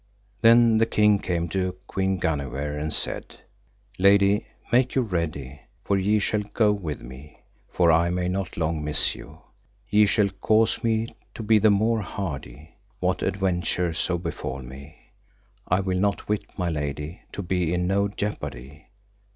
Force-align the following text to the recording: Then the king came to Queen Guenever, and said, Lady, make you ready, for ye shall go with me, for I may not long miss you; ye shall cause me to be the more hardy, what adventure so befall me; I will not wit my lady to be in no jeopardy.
Then 0.41 0.79
the 0.79 0.87
king 0.87 1.19
came 1.19 1.47
to 1.49 1.75
Queen 1.85 2.17
Guenever, 2.17 2.75
and 2.75 2.91
said, 2.91 3.37
Lady, 3.99 4.47
make 4.71 4.95
you 4.95 5.03
ready, 5.03 5.61
for 5.83 5.95
ye 5.95 6.17
shall 6.17 6.41
go 6.55 6.71
with 6.71 7.01
me, 7.01 7.43
for 7.69 7.91
I 7.91 8.09
may 8.09 8.27
not 8.27 8.57
long 8.57 8.83
miss 8.83 9.13
you; 9.13 9.41
ye 9.87 10.07
shall 10.07 10.29
cause 10.41 10.83
me 10.83 11.15
to 11.35 11.43
be 11.43 11.59
the 11.59 11.69
more 11.69 12.01
hardy, 12.01 12.77
what 12.99 13.21
adventure 13.21 13.93
so 13.93 14.17
befall 14.17 14.63
me; 14.63 15.11
I 15.67 15.81
will 15.81 15.99
not 15.99 16.27
wit 16.27 16.45
my 16.57 16.71
lady 16.71 17.21
to 17.33 17.43
be 17.43 17.71
in 17.71 17.85
no 17.85 18.07
jeopardy. 18.07 18.87